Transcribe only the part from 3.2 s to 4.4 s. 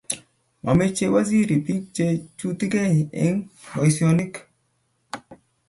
eng' boisionik